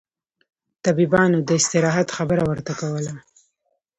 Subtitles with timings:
[0.85, 3.13] طبيبانو داستراحت خبره ورته کوله.